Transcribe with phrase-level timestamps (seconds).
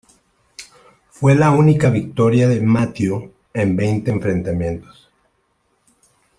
[1.11, 5.11] Fue la única victoria de Mathieu en veinte enfrentamientos.